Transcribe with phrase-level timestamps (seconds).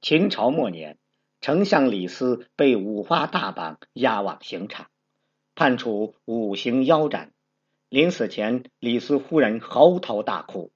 [0.00, 0.96] 秦朝末年，
[1.40, 4.88] 丞相李斯被五花大绑押往刑场，
[5.56, 7.32] 判处五刑腰斩。
[7.88, 10.70] 临死前，李斯忽然嚎啕大哭：“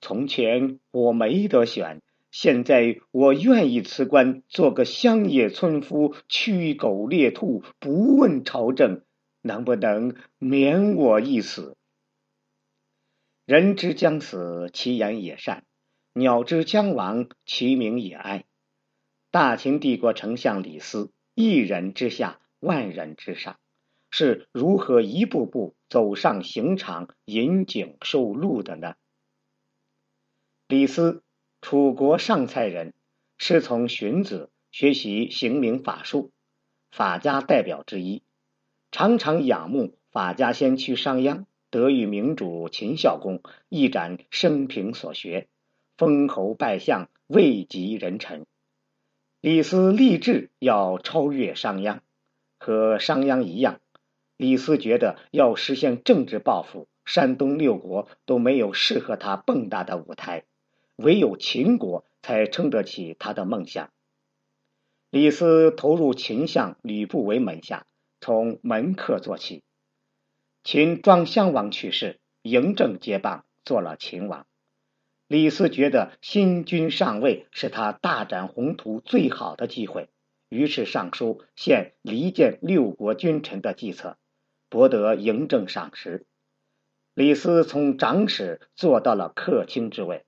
[0.00, 2.02] 从前我没得选，
[2.32, 9.04] 现在我愿意辞官，做个乡野村夫，驱狗猎兔，不问朝政，
[9.40, 11.76] 能不能免我一死？”
[13.46, 15.65] 人之将死，其言也善。
[16.18, 18.46] 鸟之将亡，其鸣也哀。
[19.30, 23.60] 大秦帝国丞相李斯，一人之下，万人之上，
[24.08, 28.94] 是如何一步步走上刑场，引颈受戮的呢？
[30.68, 31.22] 李斯，
[31.60, 32.94] 楚国上蔡人，
[33.36, 36.32] 师从荀子，学习刑名法术，
[36.90, 38.22] 法家代表之一，
[38.90, 45.50] 常常仰慕法家先驱商鞅，得遇明主秦孝公，一展生平所学。
[45.96, 48.44] 封侯拜相，位极人臣。
[49.40, 52.00] 李斯立志要超越商鞅，
[52.58, 53.80] 和商鞅一样，
[54.36, 60.44] 李斯觉得要实现政治抱负，山东六国都没有适合他蹦跶的舞台，
[60.96, 63.90] 唯有秦国才撑得起他的梦想。
[65.10, 67.86] 李斯投入秦相吕不韦门下，
[68.20, 69.62] 从门客做起。
[70.62, 74.46] 秦庄襄王去世，嬴政接棒，做了秦王。
[75.28, 80.08] 李斯觉得新君上位是他大展宏图最好的机会，
[80.48, 84.18] 于是上书献离间六国君臣的计策，
[84.68, 86.26] 博得嬴政赏识。
[87.12, 90.24] 李斯从长史做到了客卿之位。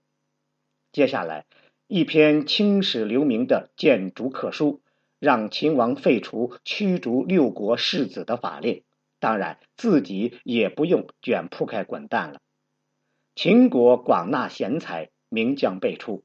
[0.90, 1.46] 接下来，
[1.86, 4.80] 一篇青史留名的谏逐客书，
[5.20, 8.82] 让秦王废除驱逐六国世子的法令，
[9.20, 12.40] 当然自己也不用卷铺盖滚蛋了。
[13.40, 16.24] 秦国广纳贤才，名将辈出。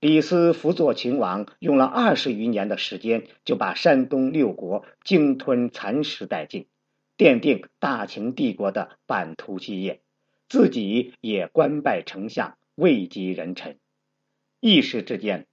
[0.00, 6.66] 李斯辅佐秦王，用了二十余年的时间，就把山东六国鲸吞蚕食殆尽，
[7.16, 10.02] 奠定大秦帝国的版图基业。
[10.46, 13.78] 自己也官拜丞相，位极人臣。
[14.60, 15.46] 一时之间，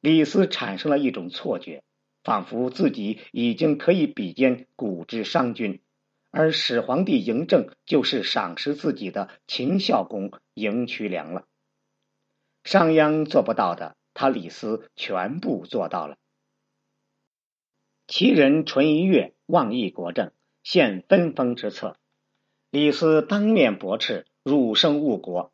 [0.00, 1.82] 李斯产生了一种错觉，
[2.22, 5.80] 仿佛自己已经可以比肩古之商君。
[6.30, 11.44] 而始皇帝嬴政就是赏识自己的秦孝公嬴渠梁了。
[12.64, 16.16] 商鞅做不到的，他李斯全部做到了。
[18.06, 21.96] 齐人淳于越妄议国政，献分封之策，
[22.70, 25.52] 李斯当面驳斥，辱生误国，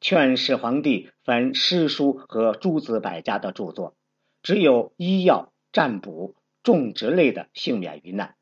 [0.00, 3.96] 劝始皇帝焚诗书和诸子百家的著作，
[4.42, 8.36] 只有医药、占卜、种植类的幸免于难。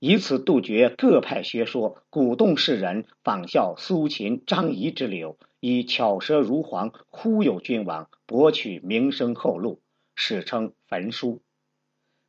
[0.00, 9.80] 以此杜绝各派学说，鼓动世人仿效苏秦、张仪之流，以巧舌如簧忽悠君王，博取名声后路，
[10.14, 11.42] 史称焚书。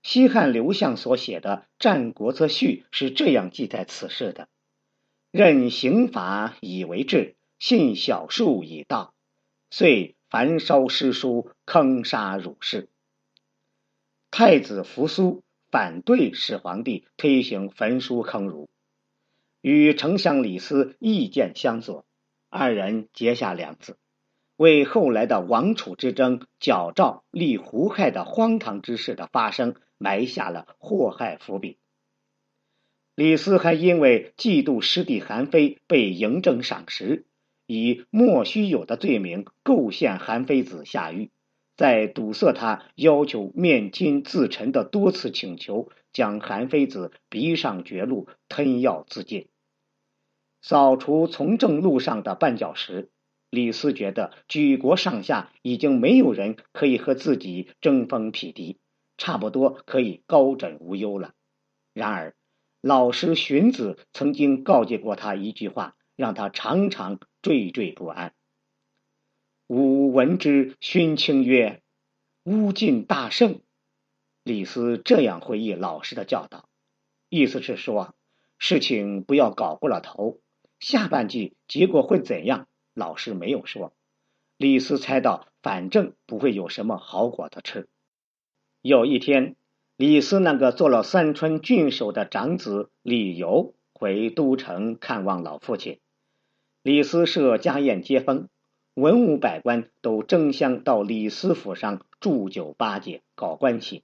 [0.02, 4.48] 西汉刘向所写的《战国策序》是这样记载此事的
[5.30, 9.14] ：“任刑法以为治，信小术以道，
[9.70, 12.90] 遂焚烧诗书，坑杀儒士。”
[14.32, 15.44] 太子扶苏。
[15.72, 18.70] 反对始皇帝推行焚书坑儒，
[19.62, 22.06] 与丞相李斯意见相左，
[22.50, 23.98] 二人结下梁子，
[24.56, 31.78] 为后来的王楚之争、矫诏立胡亥的荒唐之事的发生埋下了祸害伏笔。
[33.14, 37.28] 李斯还因为嫉妒师弟韩非被嬴政赏识，
[37.68, 41.30] 以莫须有的罪名构陷韩非子下狱。
[41.80, 49.48] 在堵塞他要求面亲自陈的多次请求，将韩非子逼上绝路，吞药自尽。
[50.62, 53.12] 扫除从政路上的绊脚石，
[53.50, 58.78] 李斯觉得举国上下已经没有人可以和自己争锋匹敌，
[59.18, 61.32] 差不多可以高枕无忧了。
[61.94, 62.36] 然而，
[62.82, 68.34] 老师荀子曾经告诫过他一句话，让他常常惴惴不安。
[70.12, 71.82] 闻之，勋卿曰
[72.44, 73.62] ：“乌尽大圣。”
[74.44, 76.68] 李斯这样回忆老师的教导，
[77.30, 78.16] 意思是说，
[78.58, 80.40] 事情不要搞过了头。
[80.80, 82.68] 下半句结果会怎样？
[82.94, 83.94] 老师没有说。
[84.58, 87.88] 李斯猜到，反正不会有什么好果子吃。
[88.82, 89.56] 有一天，
[89.96, 96.00] 李斯那个做了三川郡守的长子李由回都城看望老父亲，
[96.82, 98.50] 李斯设家宴接风。
[99.00, 104.04] 文武百官都争相到李斯府上祝酒巴结，搞关系。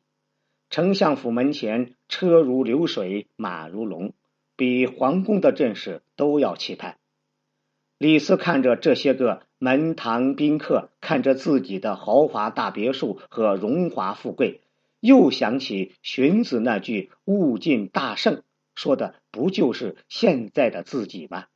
[0.69, 4.13] 丞相府门前车如流水，马如龙，
[4.55, 6.97] 比皇宫的阵势都要气派。
[7.97, 14.61] 李斯看着这些个门堂宾客，看着自己的豪华大别墅和荣华富贵，
[15.01, 18.43] 又想起荀子那句“物尽大圣”，
[18.75, 21.47] 说的不就是现在的自己吗？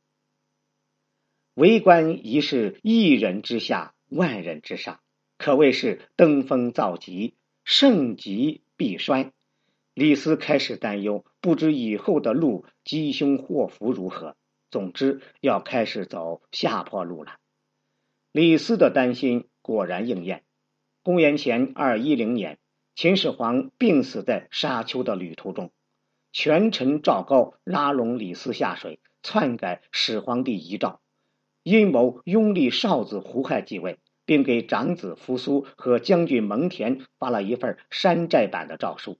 [1.60, 4.98] 为官一事，一人之下，万人之上，
[5.36, 7.34] 可谓是登峰造极，
[7.64, 9.32] 盛极必衰。
[9.92, 14.36] 李斯开始担忧，不知以后的路吉凶祸福如何。
[14.70, 17.32] 总之，要开始走下坡路了。
[18.32, 20.44] 李斯的担心果然应验。
[21.02, 22.58] 公元前二一零年，
[22.94, 25.70] 秦始皇病死在沙丘的旅途中，
[26.32, 31.02] 权臣赵高拉拢李斯下水，篡改始皇帝遗诏，
[31.62, 39.18] 阴谋拥立少子胡亥继位，并给长子扶苏和将军蒙恬发了一份山寨版的诏书，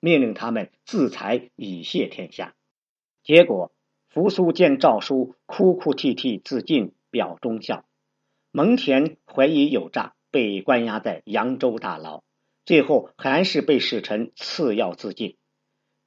[0.00, 2.54] 命令他们自裁以谢天下。
[3.22, 3.72] 结果。
[4.14, 7.86] 扶苏见诏书，哭哭啼啼自尽，表忠孝。
[8.50, 12.22] 蒙恬怀疑有诈，被关押在扬州大牢，
[12.66, 15.38] 最后还是被使臣赐药自尽。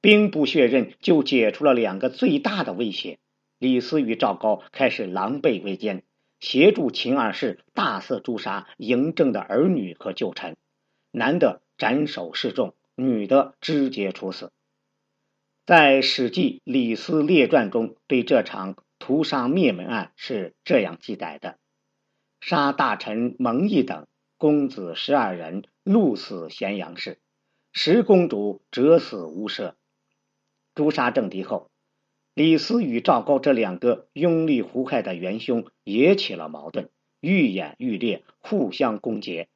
[0.00, 3.18] 兵不血刃就解除了两个最大的威胁。
[3.58, 6.02] 李斯与赵高开始狼狈为奸，
[6.40, 10.56] 协助秦二世大肆诛杀嬴政的儿女和旧臣，
[11.10, 14.52] 男的斩首示众，女的肢解处死。
[15.64, 21.58] 在《史记·李斯列传》中，对这场屠杀灭门案是这样记载的：
[22.40, 24.06] 杀大臣蒙毅等
[24.36, 27.14] 公子十二人，戮死咸阳市；
[27.72, 29.74] 十公主折死无赦。
[30.74, 31.70] 诛杀政敌后，
[32.36, 39.46] 李斯与赵高这两个拥立胡亥的元凶也起了矛盾，愈演愈烈，互相攻讦。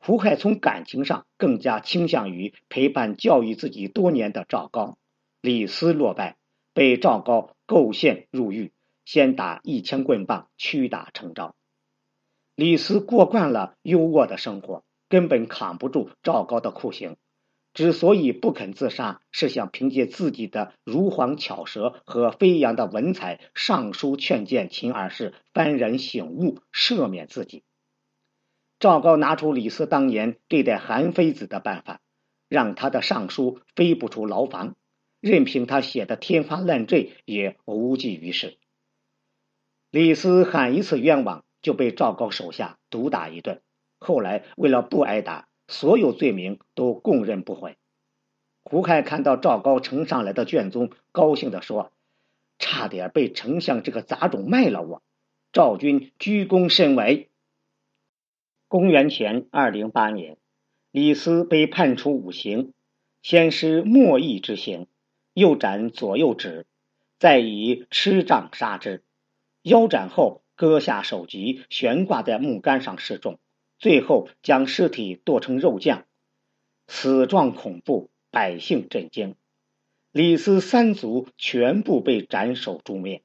[0.00, 4.98] 胡亥从感情上更加倾向于陪伴教育自己多年的赵高。
[5.40, 6.36] 李斯落败，
[6.74, 8.72] 被赵高构陷入狱，
[9.04, 11.54] 先打一千棍棒，屈打成招。
[12.56, 17.16] 李斯过惯了优渥的生活，根本扛不住赵高的酷刑。
[17.72, 27.62] 之所以不肯自杀，是想凭借自己的如簧巧舌和飞扬的文采，上书劝谏秦二世幡然醒悟，赦免自己。
[28.78, 32.00] 赵高拿出李斯当年对待韩非子的办法，
[32.48, 34.74] 让他的上书飞不出牢房。
[35.20, 38.56] 任凭他写的天花乱坠，也无济于事。
[39.90, 43.60] 李斯喊一次冤枉，就被赵高手下毒打一顿。
[43.98, 47.78] 后来为了不挨打，所有罪名都供认不讳。
[48.62, 51.92] 胡亥看到赵高呈上来的卷宗，高兴地说
[52.58, 55.02] ：“差点被丞相这个杂种卖了我。”
[55.52, 57.28] 赵军居功甚伟。
[58.68, 60.36] 公元前二零八年，
[60.90, 62.72] 李斯被判处五刑，
[63.22, 64.86] 先施莫义之刑。
[65.32, 66.66] 又斩左右指，
[67.18, 69.04] 再以笞杖杀之。
[69.62, 73.38] 腰斩后，割下首级，悬挂在木杆上示众。
[73.80, 76.04] 最后将尸体剁成肉酱，
[76.86, 79.36] 死状恐怖，百姓震惊。
[80.12, 83.22] 李斯三族全部被斩首诛灭。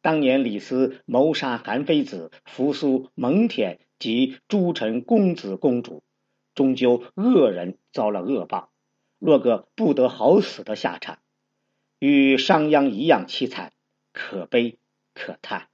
[0.00, 6.04] 当年李斯谋杀韩非子、扶苏、蒙恬及诸臣公子公主，
[6.54, 8.70] 终究恶人遭了恶报。
[9.18, 11.18] 落个不得好死的下场，
[11.98, 13.72] 与商鞅一样凄惨，
[14.12, 14.78] 可悲
[15.14, 15.68] 可叹。